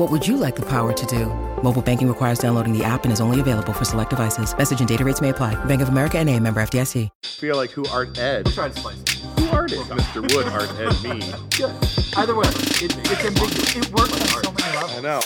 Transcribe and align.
What 0.00 0.10
would 0.10 0.26
you 0.26 0.38
like 0.38 0.56
the 0.56 0.64
power 0.64 0.94
to 0.94 1.06
do? 1.06 1.26
Mobile 1.62 1.82
banking 1.82 2.08
requires 2.08 2.38
downloading 2.38 2.72
the 2.72 2.82
app 2.82 3.04
and 3.04 3.12
is 3.12 3.20
only 3.20 3.38
available 3.38 3.74
for 3.74 3.84
select 3.84 4.08
devices. 4.08 4.56
Message 4.56 4.78
and 4.80 4.88
data 4.88 5.04
rates 5.04 5.20
may 5.20 5.28
apply. 5.28 5.62
Bank 5.66 5.82
of 5.82 5.90
America 5.90 6.16
and 6.16 6.26
a 6.30 6.40
member 6.40 6.62
FDIC. 6.62 7.10
feel 7.22 7.58
like 7.58 7.68
who 7.72 7.86
art 7.88 8.16
ed. 8.16 8.46
We'll 8.46 8.54
try 8.54 8.68
to 8.70 8.80
spice 8.80 8.98
it. 8.98 9.10
Who 9.10 9.50
art 9.50 9.72
is 9.72 9.80
Mr. 9.80 10.22
Wood 10.34 10.46
art 10.46 10.70
ed 10.80 10.96
me? 11.06 11.20
Good. 11.54 11.76
Either 12.16 12.34
way, 12.34 12.48
it, 12.48 12.96
it's 12.96 13.24
ambiguous. 13.26 13.76
It 13.76 13.92
works 13.92 14.14
on 14.14 14.42
so 14.42 14.52
many 14.52 14.74
levels. 14.74 14.96
I 14.96 15.00
know. 15.02 15.20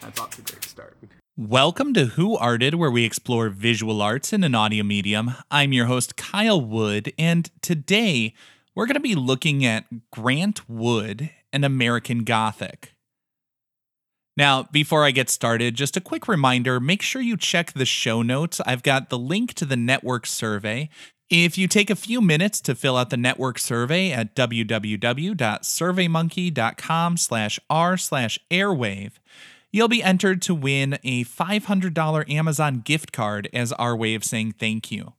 That's 0.00 0.18
off 0.18 0.30
to 0.30 0.40
a 0.40 0.44
great 0.46 0.64
start. 0.64 0.96
Welcome 1.36 1.94
to 1.94 2.06
Who 2.06 2.36
Arted, 2.36 2.74
where 2.74 2.90
we 2.90 3.04
explore 3.04 3.50
visual 3.50 4.02
arts 4.02 4.32
in 4.32 4.42
an 4.42 4.56
audio 4.56 4.82
medium. 4.82 5.34
I'm 5.48 5.72
your 5.72 5.86
host, 5.86 6.16
Kyle 6.16 6.60
Wood, 6.60 7.12
and 7.20 7.52
today 7.62 8.34
we're 8.74 8.86
going 8.86 8.94
to 8.94 9.00
be 9.00 9.14
looking 9.14 9.64
at 9.64 9.84
Grant 10.10 10.68
Wood 10.68 11.30
and 11.52 11.64
American 11.64 12.24
Gothic. 12.24 12.96
Now, 14.38 14.62
before 14.70 15.04
I 15.04 15.10
get 15.10 15.28
started, 15.28 15.74
just 15.74 15.96
a 15.96 16.00
quick 16.00 16.28
reminder 16.28 16.78
make 16.78 17.02
sure 17.02 17.20
you 17.20 17.36
check 17.36 17.72
the 17.72 17.84
show 17.84 18.22
notes. 18.22 18.60
I've 18.64 18.84
got 18.84 19.10
the 19.10 19.18
link 19.18 19.52
to 19.54 19.64
the 19.64 19.76
network 19.76 20.26
survey. 20.26 20.90
If 21.28 21.58
you 21.58 21.66
take 21.66 21.90
a 21.90 21.96
few 21.96 22.20
minutes 22.20 22.60
to 22.60 22.76
fill 22.76 22.96
out 22.96 23.10
the 23.10 23.16
network 23.16 23.58
survey 23.58 24.12
at 24.12 24.36
www.surveymonkey.com 24.36 27.16
slash 27.16 27.58
r 27.68 27.96
slash 27.96 28.38
airwave, 28.48 29.14
you'll 29.72 29.88
be 29.88 30.04
entered 30.04 30.40
to 30.42 30.54
win 30.54 31.00
a 31.02 31.24
$500 31.24 32.30
Amazon 32.30 32.82
gift 32.84 33.12
card 33.12 33.48
as 33.52 33.72
our 33.72 33.96
way 33.96 34.14
of 34.14 34.22
saying 34.22 34.52
thank 34.52 34.92
you. 34.92 35.14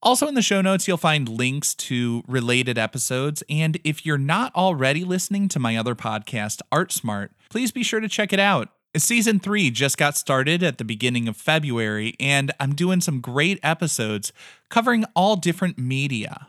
Also, 0.00 0.28
in 0.28 0.34
the 0.34 0.42
show 0.42 0.60
notes, 0.60 0.86
you'll 0.86 0.96
find 0.96 1.28
links 1.28 1.74
to 1.74 2.22
related 2.28 2.78
episodes. 2.78 3.42
And 3.50 3.80
if 3.82 4.06
you're 4.06 4.16
not 4.16 4.54
already 4.54 5.02
listening 5.02 5.48
to 5.48 5.58
my 5.58 5.76
other 5.76 5.96
podcast, 5.96 6.62
Art 6.70 6.92
Smart, 6.92 7.32
please 7.54 7.70
be 7.70 7.84
sure 7.84 8.00
to 8.00 8.08
check 8.08 8.32
it 8.32 8.40
out. 8.40 8.70
Season 8.96 9.38
three 9.38 9.70
just 9.70 9.96
got 9.96 10.16
started 10.16 10.60
at 10.60 10.76
the 10.76 10.84
beginning 10.84 11.28
of 11.28 11.36
February, 11.36 12.16
and 12.18 12.50
I'm 12.58 12.74
doing 12.74 13.00
some 13.00 13.20
great 13.20 13.60
episodes 13.62 14.32
covering 14.70 15.04
all 15.14 15.36
different 15.36 15.78
media. 15.78 16.48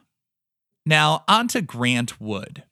Now, 0.83 1.23
on 1.27 1.47
to 1.49 1.61
Grant 1.61 2.19
Wood. 2.19 2.63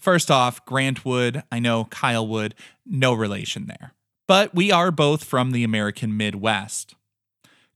First 0.00 0.28
off, 0.28 0.64
Grant 0.66 1.04
Wood, 1.04 1.44
I 1.52 1.60
know 1.60 1.84
Kyle 1.84 2.26
Wood, 2.26 2.56
no 2.84 3.14
relation 3.14 3.66
there. 3.68 3.94
But 4.26 4.52
we 4.52 4.72
are 4.72 4.90
both 4.90 5.22
from 5.22 5.52
the 5.52 5.62
American 5.62 6.16
Midwest. 6.16 6.96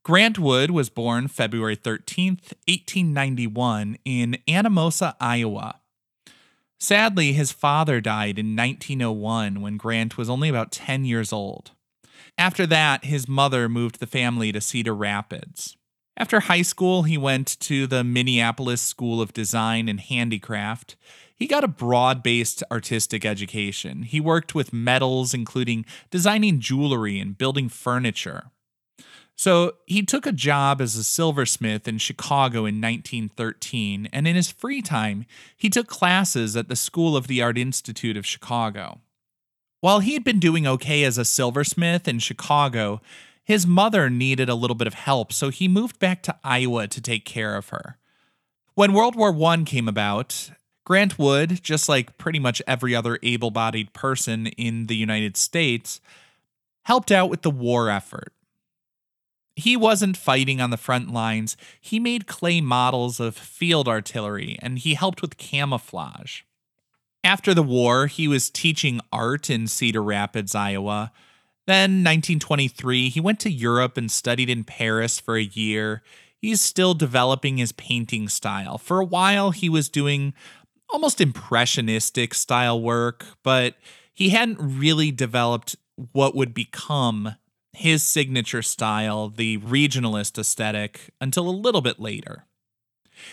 Grant 0.02 0.36
Wood 0.36 0.72
was 0.72 0.90
born 0.90 1.28
February 1.28 1.76
13th, 1.76 2.54
1891, 2.66 3.98
in 4.04 4.36
Anamosa, 4.48 5.14
Iowa. 5.20 5.78
Sadly, 6.84 7.32
his 7.32 7.50
father 7.50 8.02
died 8.02 8.38
in 8.38 8.54
1901 8.54 9.62
when 9.62 9.78
Grant 9.78 10.18
was 10.18 10.28
only 10.28 10.50
about 10.50 10.70
10 10.70 11.06
years 11.06 11.32
old. 11.32 11.70
After 12.36 12.66
that, 12.66 13.06
his 13.06 13.26
mother 13.26 13.70
moved 13.70 14.00
the 14.00 14.06
family 14.06 14.52
to 14.52 14.60
Cedar 14.60 14.94
Rapids. 14.94 15.78
After 16.18 16.40
high 16.40 16.60
school, 16.60 17.04
he 17.04 17.16
went 17.16 17.58
to 17.60 17.86
the 17.86 18.04
Minneapolis 18.04 18.82
School 18.82 19.22
of 19.22 19.32
Design 19.32 19.88
and 19.88 19.98
Handicraft. 19.98 20.96
He 21.34 21.46
got 21.46 21.64
a 21.64 21.68
broad 21.68 22.22
based 22.22 22.62
artistic 22.70 23.24
education. 23.24 24.02
He 24.02 24.20
worked 24.20 24.54
with 24.54 24.74
metals, 24.74 25.32
including 25.32 25.86
designing 26.10 26.60
jewelry 26.60 27.18
and 27.18 27.38
building 27.38 27.70
furniture. 27.70 28.50
So 29.36 29.72
he 29.86 30.02
took 30.02 30.26
a 30.26 30.32
job 30.32 30.80
as 30.80 30.96
a 30.96 31.04
silversmith 31.04 31.88
in 31.88 31.98
Chicago 31.98 32.60
in 32.60 32.80
1913, 32.80 34.08
and 34.12 34.28
in 34.28 34.36
his 34.36 34.50
free 34.50 34.80
time, 34.80 35.26
he 35.56 35.68
took 35.68 35.88
classes 35.88 36.56
at 36.56 36.68
the 36.68 36.76
School 36.76 37.16
of 37.16 37.26
the 37.26 37.42
Art 37.42 37.58
Institute 37.58 38.16
of 38.16 38.26
Chicago. 38.26 39.00
While 39.80 40.00
he 40.00 40.14
had 40.14 40.24
been 40.24 40.38
doing 40.38 40.66
okay 40.66 41.04
as 41.04 41.18
a 41.18 41.24
silversmith 41.24 42.06
in 42.06 42.18
Chicago, 42.20 43.02
his 43.42 43.66
mother 43.66 44.08
needed 44.08 44.48
a 44.48 44.54
little 44.54 44.76
bit 44.76 44.86
of 44.86 44.94
help, 44.94 45.32
so 45.32 45.50
he 45.50 45.68
moved 45.68 45.98
back 45.98 46.22
to 46.22 46.36
Iowa 46.42 46.88
to 46.88 47.00
take 47.00 47.24
care 47.24 47.56
of 47.56 47.68
her. 47.68 47.98
When 48.74 48.94
World 48.94 49.14
War 49.14 49.36
I 49.44 49.62
came 49.64 49.88
about, 49.88 50.50
Grant 50.84 51.18
Wood, 51.18 51.62
just 51.62 51.88
like 51.88 52.18
pretty 52.18 52.38
much 52.38 52.62
every 52.66 52.94
other 52.94 53.18
able 53.22 53.50
bodied 53.50 53.92
person 53.92 54.46
in 54.46 54.86
the 54.86 54.96
United 54.96 55.36
States, 55.36 56.00
helped 56.84 57.10
out 57.10 57.30
with 57.30 57.42
the 57.42 57.50
war 57.50 57.90
effort. 57.90 58.32
He 59.56 59.76
wasn't 59.76 60.16
fighting 60.16 60.60
on 60.60 60.70
the 60.70 60.76
front 60.76 61.12
lines. 61.12 61.56
He 61.80 62.00
made 62.00 62.26
clay 62.26 62.60
models 62.60 63.20
of 63.20 63.36
field 63.36 63.86
artillery 63.86 64.58
and 64.60 64.78
he 64.78 64.94
helped 64.94 65.22
with 65.22 65.36
camouflage. 65.36 66.42
After 67.22 67.54
the 67.54 67.62
war, 67.62 68.06
he 68.06 68.28
was 68.28 68.50
teaching 68.50 69.00
art 69.12 69.48
in 69.48 69.66
Cedar 69.66 70.02
Rapids, 70.02 70.54
Iowa. 70.54 71.12
Then, 71.66 72.04
1923, 72.04 73.08
he 73.08 73.20
went 73.20 73.40
to 73.40 73.50
Europe 73.50 73.96
and 73.96 74.10
studied 74.10 74.50
in 74.50 74.64
Paris 74.64 75.18
for 75.18 75.36
a 75.36 75.42
year. 75.44 76.02
He's 76.36 76.60
still 76.60 76.92
developing 76.92 77.56
his 77.56 77.72
painting 77.72 78.28
style. 78.28 78.76
For 78.76 79.00
a 79.00 79.04
while, 79.04 79.52
he 79.52 79.70
was 79.70 79.88
doing 79.88 80.34
almost 80.90 81.20
impressionistic 81.20 82.34
style 82.34 82.82
work, 82.82 83.24
but 83.42 83.76
he 84.12 84.28
hadn't 84.28 84.58
really 84.60 85.10
developed 85.10 85.76
what 86.12 86.34
would 86.34 86.52
become 86.52 87.36
his 87.74 88.02
signature 88.02 88.62
style, 88.62 89.28
the 89.28 89.58
regionalist 89.58 90.38
aesthetic, 90.38 91.10
until 91.20 91.48
a 91.48 91.50
little 91.50 91.80
bit 91.80 92.00
later. 92.00 92.44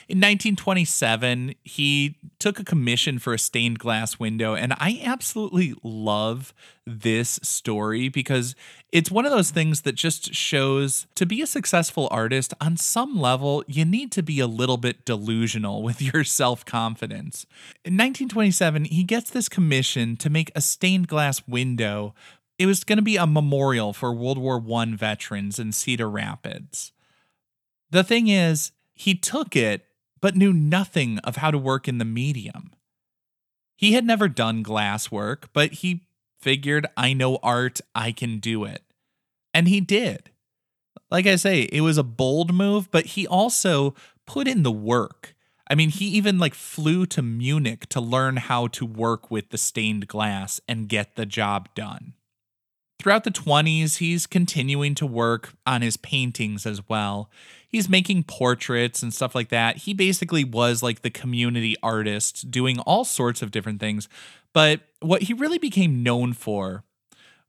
In 0.08 0.18
1927, 0.18 1.56
he 1.64 2.18
took 2.40 2.60
a 2.60 2.64
commission 2.64 3.20
for 3.20 3.34
a 3.34 3.40
stained 3.40 3.80
glass 3.80 4.20
window, 4.20 4.56
and 4.56 4.74
I 4.74 5.02
absolutely 5.04 5.74
love 5.84 6.54
this 6.86 7.40
story 7.44 8.10
because 8.10 8.56
it's 8.92 9.12
one 9.12 9.26
of 9.26 9.32
those 9.32 9.52
things 9.52 9.82
that 9.82 9.96
just 9.96 10.34
shows 10.34 11.08
to 11.16 11.26
be 11.26 11.42
a 11.42 11.48
successful 11.48 12.08
artist, 12.12 12.54
on 12.60 12.78
some 12.78 13.20
level, 13.20 13.64
you 13.68 13.86
need 13.86 14.12
to 14.14 14.24
be 14.24 14.40
a 14.40 14.48
little 14.48 14.78
bit 14.78 15.06
delusional 15.06 15.82
with 15.84 16.02
your 16.14 16.24
self 16.24 16.66
confidence. 16.66 17.46
In 17.86 17.94
1927, 17.94 18.86
he 18.86 19.04
gets 19.04 19.30
this 19.30 19.50
commission 19.50 20.18
to 20.18 20.30
make 20.30 20.52
a 20.56 20.62
stained 20.62 21.08
glass 21.08 21.48
window 21.48 22.14
it 22.62 22.68
was 22.68 22.84
going 22.84 22.98
to 22.98 23.02
be 23.02 23.18
a 23.18 23.26
memorial 23.26 23.92
for 23.92 24.14
World 24.14 24.38
War 24.38 24.64
I 24.78 24.86
veterans 24.96 25.58
in 25.58 25.72
Cedar 25.72 26.08
Rapids. 26.08 26.92
The 27.90 28.04
thing 28.04 28.28
is, 28.28 28.72
he 28.94 29.16
took 29.16 29.56
it, 29.56 29.86
but 30.22 30.36
knew 30.36 30.54
nothing 30.54 31.18
of 31.20 31.38
how 31.38 31.50
to 31.50 31.58
work 31.58 31.88
in 31.88 31.98
the 31.98 32.06
medium. 32.06 32.72
He 33.76 33.94
had 33.94 34.06
never 34.06 34.28
done 34.28 34.62
glass 34.62 35.10
work, 35.10 35.50
but 35.54 35.72
he 35.72 36.06
figured, 36.40 36.86
I 36.96 37.14
know 37.14 37.40
art, 37.42 37.82
I 37.96 38.12
can 38.12 38.38
do 38.38 38.64
it. 38.64 38.84
And 39.56 39.68
he 39.68 39.82
did. 39.82 40.30
Like 41.10 41.26
I 41.26 41.38
say, 41.38 41.62
it 41.64 41.82
was 41.82 41.98
a 41.98 42.04
bold 42.04 42.54
move, 42.54 42.92
but 42.92 43.08
he 43.08 43.26
also 43.26 43.96
put 44.28 44.48
in 44.48 44.62
the 44.62 44.72
work. 44.72 45.34
I 45.68 45.74
mean, 45.74 45.90
he 45.90 46.06
even 46.10 46.38
like 46.38 46.54
flew 46.54 47.08
to 47.08 47.24
Munich 47.24 47.90
to 47.90 48.00
learn 48.00 48.38
how 48.38 48.68
to 48.68 48.86
work 48.86 49.32
with 49.32 49.50
the 49.50 49.58
stained 49.58 50.08
glass 50.08 50.62
and 50.68 50.88
get 50.88 51.16
the 51.16 51.26
job 51.26 51.70
done. 51.74 52.14
Throughout 53.02 53.24
the 53.24 53.32
20s, 53.32 53.98
he's 53.98 54.28
continuing 54.28 54.94
to 54.94 55.08
work 55.08 55.56
on 55.66 55.82
his 55.82 55.98
paintings 55.98 56.68
as 56.68 56.88
well. 56.88 57.32
He's 57.68 57.90
making 57.90 58.26
portraits 58.26 59.02
and 59.02 59.12
stuff 59.12 59.34
like 59.34 59.50
that. 59.50 59.78
He 59.78 59.96
basically 59.96 60.44
was 60.44 60.84
like 60.84 61.02
the 61.02 61.10
community 61.10 61.76
artist 61.82 62.52
doing 62.52 62.78
all 62.82 63.04
sorts 63.04 63.42
of 63.42 63.50
different 63.50 63.80
things. 63.80 64.08
But 64.54 64.82
what 65.00 65.24
he 65.24 65.34
really 65.34 65.58
became 65.58 66.04
known 66.04 66.34
for 66.34 66.84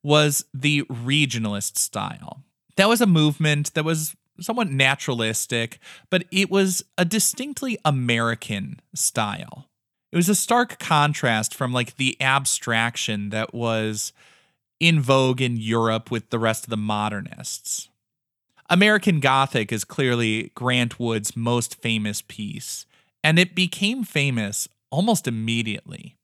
was 0.02 0.46
the 0.54 0.84
regionalist 0.84 1.76
style. 1.76 2.43
That 2.76 2.88
was 2.88 3.02
a 3.02 3.06
movement 3.06 3.75
that 3.75 3.84
was 3.84 4.16
somewhat 4.40 4.70
naturalistic, 4.70 5.78
but 6.08 6.25
it 6.31 6.50
was 6.50 6.82
a 6.96 7.04
distinctly 7.04 7.76
American 7.84 8.81
style. 8.94 9.69
It 10.12 10.16
was 10.16 10.31
a 10.31 10.34
stark 10.34 10.78
contrast 10.78 11.54
from 11.54 11.75
like 11.75 11.96
the 11.96 12.16
abstraction 12.22 13.28
that 13.28 13.52
was 13.52 14.14
in 14.82 15.00
vogue 15.00 15.40
in 15.40 15.56
Europe 15.56 16.11
with 16.11 16.29
the 16.31 16.40
rest 16.40 16.64
of 16.64 16.70
the 16.70 16.76
modernists. 16.76 17.88
American 18.69 19.20
Gothic 19.20 19.70
is 19.70 19.84
clearly 19.84 20.50
Grant 20.56 20.99
Wood's 20.99 21.37
most 21.37 21.81
famous 21.81 22.20
piece, 22.20 22.84
and 23.23 23.38
it 23.38 23.55
became 23.55 24.02
famous 24.02 24.69
almost 24.90 25.29
immediately. 25.29 26.17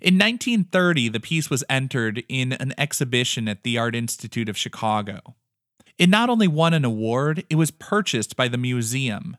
In 0.00 0.14
1930, 0.14 1.08
the 1.08 1.18
piece 1.18 1.50
was 1.50 1.64
entered 1.68 2.22
in 2.28 2.52
an 2.52 2.74
exhibition 2.78 3.48
at 3.48 3.64
the 3.64 3.76
Art 3.76 3.96
Institute 3.96 4.48
of 4.48 4.56
Chicago. 4.56 5.34
It 5.98 6.08
not 6.08 6.30
only 6.30 6.46
won 6.46 6.74
an 6.74 6.84
award, 6.84 7.42
it 7.50 7.56
was 7.56 7.72
purchased 7.72 8.36
by 8.36 8.46
the 8.46 8.56
museum. 8.56 9.36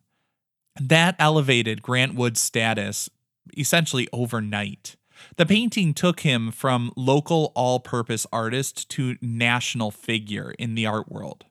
That 0.78 1.16
elevated 1.20 1.82
Grant 1.82 2.16
Wood's 2.16 2.42
status 2.42 3.10
essentially 3.58 4.10
overnight. 4.12 4.98
The 5.38 5.46
painting 5.46 5.94
took 5.94 6.22
him 6.22 6.52
from 6.52 6.92
local 6.96 7.52
all 7.56 7.80
purpose 7.80 8.26
artist 8.32 8.90
to 8.90 9.18
national 9.22 9.92
figure 9.92 10.54
in 10.58 10.76
the 10.76 10.86
art 10.86 11.12
world. 11.12 11.46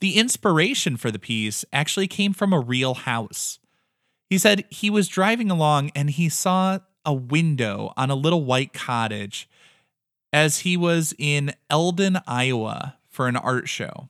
The 0.00 0.18
inspiration 0.18 0.96
for 0.96 1.10
the 1.10 1.18
piece 1.18 1.64
actually 1.72 2.06
came 2.06 2.32
from 2.32 2.52
a 2.52 2.60
real 2.60 2.94
house. 2.94 3.58
He 4.28 4.38
said 4.38 4.64
he 4.70 4.90
was 4.90 5.08
driving 5.08 5.50
along 5.50 5.90
and 5.94 6.10
he 6.10 6.28
saw 6.28 6.78
a 7.04 7.12
window 7.12 7.92
on 7.96 8.10
a 8.10 8.14
little 8.14 8.44
white 8.44 8.72
cottage 8.72 9.48
as 10.32 10.60
he 10.60 10.76
was 10.76 11.14
in 11.18 11.52
Eldon, 11.68 12.18
Iowa 12.26 12.96
for 13.08 13.28
an 13.28 13.36
art 13.36 13.68
show. 13.68 14.08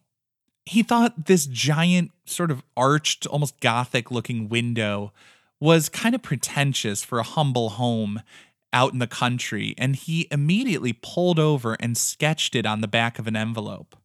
He 0.65 0.83
thought 0.83 1.27
this 1.27 1.47
giant, 1.47 2.13
sort 2.25 2.53
of 2.53 2.63
arched, 2.77 3.27
almost 3.27 3.61
gothic 3.61 4.11
looking 4.11 4.49
window 4.49 5.13
was 5.59 5.89
kind 5.89 6.15
of 6.15 6.23
pretentious 6.23 7.05
for 7.05 7.19
a 7.19 7.25
humble 7.25 7.71
home 7.71 8.23
out 8.73 8.93
in 8.93 8.99
the 8.99 9.07
country, 9.07 9.75
and 9.79 9.97
he 9.97 10.29
immediately 10.31 10.93
pulled 10.93 11.39
over 11.39 11.75
and 11.81 11.97
sketched 11.97 12.55
it 12.55 12.67
on 12.67 12.81
the 12.81 12.89
back 12.89 13.19
of 13.19 13.27
an 13.27 13.37
envelope. 13.37 13.97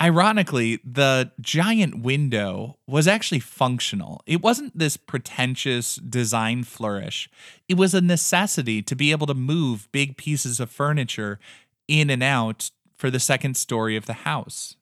Ironically, 0.00 0.80
the 0.84 1.30
giant 1.40 2.02
window 2.02 2.78
was 2.86 3.06
actually 3.06 3.38
functional. 3.38 4.22
It 4.26 4.42
wasn't 4.42 4.76
this 4.76 4.96
pretentious 4.96 5.96
design 5.96 6.64
flourish. 6.64 7.30
It 7.68 7.76
was 7.76 7.94
a 7.94 8.00
necessity 8.00 8.82
to 8.82 8.96
be 8.96 9.12
able 9.12 9.28
to 9.28 9.34
move 9.34 9.88
big 9.92 10.16
pieces 10.16 10.58
of 10.58 10.70
furniture 10.70 11.38
in 11.86 12.10
and 12.10 12.22
out 12.22 12.70
for 12.96 13.08
the 13.08 13.20
second 13.20 13.56
story 13.56 13.96
of 13.96 14.06
the 14.06 14.12
house. 14.12 14.76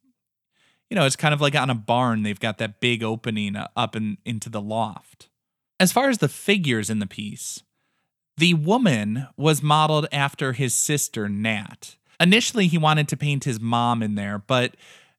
You 0.89 0.95
know, 0.95 1.05
it's 1.05 1.17
kind 1.17 1.35
of 1.35 1.41
like 1.41 1.55
on 1.55 1.71
a 1.71 1.75
barn, 1.75 2.23
they've 2.23 2.41
got 2.41 2.59
that 2.59 2.81
big 2.81 3.03
opening 3.03 3.57
up 3.77 3.95
in, 3.95 4.19
into 4.25 4.49
the 4.49 4.61
loft. 4.61 5.29
As 5.79 5.93
far 5.93 6.09
as 6.09 6.19
the 6.19 6.29
figures 6.29 6.89
in 6.89 7.01
the 7.01 7.07
piece, 7.07 7.63
the 8.37 8.55
woman 8.55 9.27
was 9.37 9.63
modeled 9.63 10.07
after 10.13 10.53
his 10.53 10.75
sister, 10.75 11.29
Nan. 11.29 11.69
Initially, 12.21 12.67
he 12.67 12.79
wanted 12.79 13.09
to 13.09 13.17
paint 13.17 13.45
his 13.45 13.61
mom 13.61 14.03
in 14.03 14.15
there, 14.15 14.39
but 14.39 14.77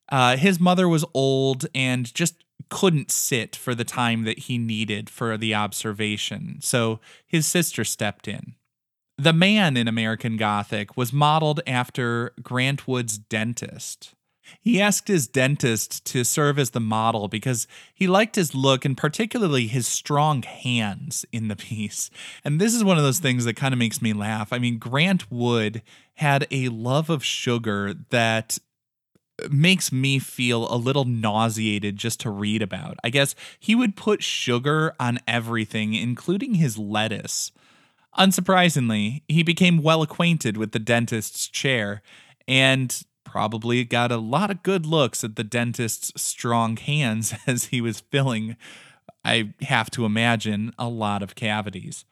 uh, 0.09 0.37
his 0.37 0.59
mother 0.59 0.87
was 0.87 1.05
old 1.13 1.65
and 1.75 2.13
just 2.13 2.43
couldn't 2.69 3.11
sit 3.11 3.55
for 3.55 3.75
the 3.75 3.83
time 3.83 4.23
that 4.23 4.39
he 4.39 4.57
needed 4.57 5.09
for 5.09 5.37
the 5.37 5.53
observation, 5.53 6.57
so 6.61 6.99
his 7.25 7.45
sister 7.45 7.83
stepped 7.83 8.27
in. 8.27 8.55
The 9.17 9.33
man 9.33 9.77
in 9.77 9.87
American 9.87 10.37
Gothic 10.37 10.97
was 10.97 11.13
modeled 11.13 11.61
after 11.67 12.33
Grant 12.41 12.87
Wood's 12.87 13.17
dentist. 13.17 14.15
He 14.59 14.81
asked 14.81 15.07
his 15.07 15.27
dentist 15.27 16.05
to 16.05 16.23
serve 16.23 16.59
as 16.59 16.71
the 16.71 16.79
model 16.79 17.27
because 17.27 17.67
he 17.93 18.07
liked 18.07 18.35
his 18.35 18.53
look 18.55 18.85
and 18.85 18.97
particularly 18.97 19.67
his 19.67 19.87
strong 19.87 20.43
hands 20.43 21.25
in 21.31 21.47
the 21.47 21.55
piece. 21.57 22.09
And 22.43 22.59
this 22.59 22.73
is 22.73 22.83
one 22.83 22.97
of 22.97 23.03
those 23.03 23.19
things 23.19 23.45
that 23.45 23.55
kind 23.55 23.73
of 23.73 23.79
makes 23.79 24.01
me 24.01 24.13
laugh. 24.13 24.53
I 24.53 24.59
mean, 24.59 24.77
Grant 24.77 25.31
Wood 25.31 25.81
had 26.15 26.47
a 26.51 26.69
love 26.69 27.09
of 27.09 27.23
sugar 27.23 27.93
that 28.09 28.59
makes 29.49 29.91
me 29.91 30.19
feel 30.19 30.71
a 30.73 30.77
little 30.77 31.05
nauseated 31.05 31.97
just 31.97 32.19
to 32.21 32.29
read 32.29 32.61
about. 32.61 32.97
I 33.03 33.09
guess 33.09 33.35
he 33.59 33.75
would 33.75 33.95
put 33.95 34.21
sugar 34.21 34.93
on 34.99 35.19
everything, 35.27 35.93
including 35.93 36.55
his 36.55 36.77
lettuce. 36.77 37.51
Unsurprisingly, 38.17 39.23
he 39.27 39.41
became 39.41 39.81
well 39.81 40.03
acquainted 40.03 40.55
with 40.55 40.71
the 40.71 40.79
dentist's 40.79 41.47
chair 41.47 42.03
and 42.47 43.03
probably 43.33 43.83
got 43.83 44.11
a 44.11 44.17
lot 44.17 44.51
of 44.51 44.61
good 44.61 44.85
looks 44.85 45.23
at 45.23 45.35
the 45.35 45.43
dentist's 45.43 46.21
strong 46.21 46.77
hands 46.77 47.33
as 47.47 47.65
he 47.65 47.81
was 47.81 47.99
filling, 47.99 48.55
I 49.25 49.55
have 49.63 49.89
to 49.91 50.05
imagine, 50.05 50.71
a 50.77 50.87
lot 50.87 51.23
of 51.23 51.33
cavities. 51.33 52.05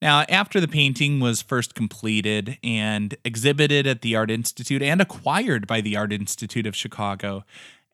Now, 0.00 0.24
after 0.28 0.60
the 0.60 0.66
painting 0.66 1.20
was 1.20 1.42
first 1.42 1.76
completed 1.76 2.58
and 2.64 3.16
exhibited 3.24 3.86
at 3.86 4.02
the 4.02 4.16
Art 4.16 4.32
Institute 4.32 4.82
and 4.82 5.00
acquired 5.00 5.68
by 5.68 5.80
the 5.80 5.96
Art 5.96 6.12
Institute 6.12 6.66
of 6.66 6.74
Chicago, 6.74 7.44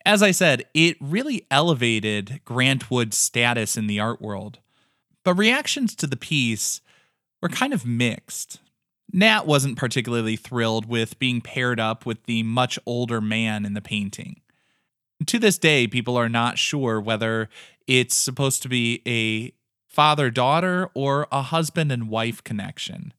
as 0.06 0.22
I 0.22 0.30
said, 0.30 0.64
it 0.72 0.96
really 1.02 1.46
elevated 1.50 2.40
Grant 2.46 2.90
Wood's 2.90 3.18
status 3.18 3.76
in 3.76 3.88
the 3.88 4.00
art 4.00 4.22
world. 4.22 4.58
But 5.22 5.34
reactions 5.34 5.94
to 5.96 6.06
the 6.06 6.16
piece 6.16 6.80
were 7.42 7.50
kind 7.50 7.74
of 7.74 7.84
mixed. 7.84 8.58
Nan 9.12 9.46
wasn't 9.46 9.78
particularly 9.78 10.36
thrilled 10.36 10.86
with 10.86 11.18
being 11.18 11.40
paired 11.40 11.80
up 11.80 12.04
with 12.04 12.24
the 12.24 12.42
much 12.42 12.78
older 12.84 13.20
man 13.20 13.64
in 13.64 13.74
the 13.74 13.80
painting. 13.80 14.40
To 15.26 15.38
this 15.38 15.58
day, 15.58 15.86
people 15.86 16.16
are 16.16 16.28
not 16.28 16.58
sure 16.58 17.00
whether 17.00 17.48
it's 17.86 18.14
supposed 18.14 18.62
to 18.62 18.68
be 18.68 19.02
a 19.06 19.52
father 19.86 20.30
daughter 20.30 20.90
or 20.94 21.26
a 21.32 21.42
husband 21.42 21.90
and 21.90 22.08
wife 22.08 22.44
connection. 22.44 23.12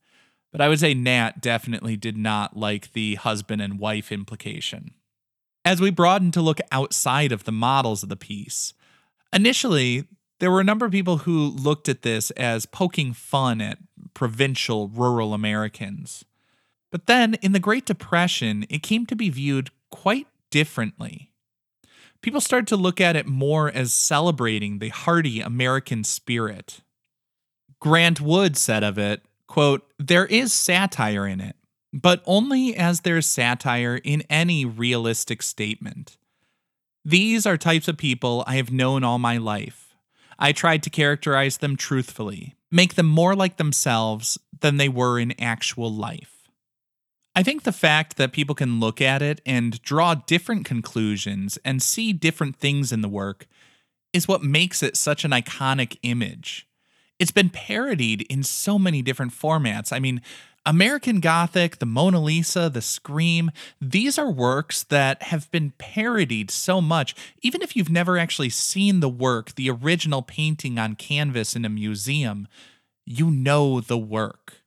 But 0.52 0.62
I 0.62 0.70
would 0.70 0.80
say 0.80 0.94
Nan 0.94 1.34
definitely 1.40 1.98
did 1.98 2.18
not 2.18 2.56
like 2.56 2.94
the 2.94 3.16
husband 3.16 3.62
and 3.62 3.80
wife 3.80 4.12
implication. 4.12 4.92
As 5.66 5.82
we 5.82 5.92
broaden 5.92 6.32
to 6.32 6.42
look 6.42 6.60
outside 6.72 7.32
of 7.32 7.44
the 7.44 7.52
models 7.52 8.02
of 8.02 8.10
the 8.10 8.16
piece, 8.16 8.74
initially, 9.34 10.06
there 10.40 10.50
were 10.50 10.62
a 10.62 10.66
number 10.66 10.86
of 10.86 10.92
people 10.92 11.18
who 11.18 11.50
looked 11.50 11.90
at 11.90 12.02
this 12.02 12.32
as 12.32 12.66
poking 12.66 13.14
fun 13.14 13.60
at 13.60 13.78
provincial 14.20 14.90
rural 14.90 15.34
Americans. 15.34 16.26
But 16.92 17.08
then, 17.08 17.36
in 17.36 17.54
the 17.54 17.60
Great 17.60 17.86
Depression, 17.86 18.66
it 18.70 18.84
came 18.84 19.06
to 19.08 19.16
be 19.16 19.30
viewed 19.30 19.72
quite 19.90 20.28
differently 20.52 21.30
people 22.22 22.42
started 22.42 22.68
to 22.68 22.76
look 22.76 23.00
at 23.00 23.16
it 23.16 23.28
more 23.28 23.72
as 23.72 23.94
celebrating 23.94 24.80
the 24.80 24.90
hardy 24.90 25.42
American 25.42 26.04
spirit. 26.04 26.82
Grant 27.80 28.20
Wood 28.20 28.58
said 28.58 28.84
of 28.84 28.98
it, 28.98 29.24
quote, 29.48 29.90
There 29.98 30.26
is 30.26 30.54
satire 30.54 31.26
in 31.26 31.40
it, 31.40 31.56
but 31.94 32.22
only 32.26 32.76
as 32.76 33.02
there's 33.02 33.26
satire 33.26 33.96
in 34.04 34.24
any 34.30 34.66
realistic 34.66 35.42
statement. 35.42 36.18
These 37.06 37.46
are 37.46 37.58
types 37.58 37.88
of 37.88 37.98
people 37.98 38.44
I 38.46 38.58
have 38.58 38.72
known 38.72 39.04
all 39.04 39.20
my 39.20 39.38
life. 39.38 39.96
I 40.38 40.52
tried 40.52 40.84
to 40.84 40.90
characterize 40.90 41.58
them 41.58 41.76
truthfully, 41.76 42.56
make 42.72 42.96
them 42.96 43.08
more 43.08 43.36
like 43.36 43.58
themselves 43.58 44.38
than 44.62 44.78
they 44.78 44.90
were 44.90 45.20
in 45.20 45.40
actual 45.42 45.92
life. 45.92 46.40
I 47.36 47.44
think 47.44 47.64
the 47.64 47.72
fact 47.72 48.18
that 48.18 48.34
people 48.34 48.56
can 48.56 48.80
look 48.80 49.02
at 49.02 49.22
it 49.22 49.42
and 49.46 49.82
draw 49.82 50.16
different 50.16 50.66
conclusions 50.66 51.58
and 51.64 51.82
see 51.82 52.12
different 52.12 52.58
things 52.58 52.92
in 52.92 53.02
the 53.02 53.08
work 53.08 53.48
is 54.12 54.28
what 54.28 54.44
makes 54.44 54.84
it 54.84 54.98
such 54.98 55.24
an 55.24 55.32
iconic 55.32 55.98
image. 56.04 56.68
It's 57.20 57.32
been 57.32 57.50
parodied 57.50 58.24
in 58.24 58.44
so 58.44 58.80
many 58.80 59.02
different 59.02 59.34
formats. 59.34 59.94
I 59.94 60.00
mean, 60.00 60.22
American 60.70 61.20
Gothic, 61.20 61.80
the 61.80 61.88
Mona 61.88 62.22
Lisa, 62.22 62.70
the 62.70 62.84
Scream, 62.84 63.50
these 63.82 64.20
are 64.20 64.30
works 64.30 64.84
that 64.84 65.24
have 65.24 65.50
been 65.50 65.74
parodied 65.80 66.52
so 66.52 66.80
much. 66.80 67.16
Even 67.42 67.64
if 67.64 67.76
you've 67.76 67.90
never 67.90 68.20
actually 68.20 68.52
seen 68.52 69.00
the 69.00 69.10
work, 69.10 69.56
the 69.56 69.68
original 69.68 70.22
painting 70.22 70.78
on 70.78 70.94
canvas 70.94 71.56
in 71.56 71.66
a 71.66 71.70
museum, 71.70 72.48
you 73.04 73.32
know 73.32 73.82
the 73.82 73.98
work. 73.98 74.58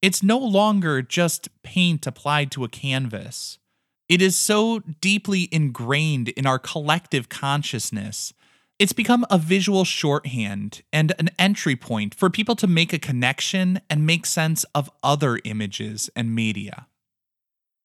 It's 0.00 0.22
no 0.22 0.38
longer 0.38 1.02
just 1.02 1.50
paint 1.62 2.06
applied 2.06 2.50
to 2.52 2.64
a 2.64 2.68
canvas. 2.70 3.58
It 4.08 4.22
is 4.22 4.36
so 4.36 4.78
deeply 5.02 5.46
ingrained 5.52 6.30
in 6.30 6.46
our 6.46 6.58
collective 6.58 7.28
consciousness. 7.28 8.32
It's 8.80 8.94
become 8.94 9.26
a 9.28 9.36
visual 9.36 9.84
shorthand 9.84 10.80
and 10.90 11.12
an 11.18 11.28
entry 11.38 11.76
point 11.76 12.14
for 12.14 12.30
people 12.30 12.56
to 12.56 12.66
make 12.66 12.94
a 12.94 12.98
connection 12.98 13.82
and 13.90 14.06
make 14.06 14.24
sense 14.24 14.64
of 14.74 14.90
other 15.02 15.38
images 15.44 16.08
and 16.16 16.34
media. 16.34 16.86